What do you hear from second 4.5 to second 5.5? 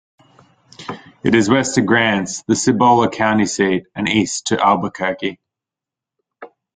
Albuquerque.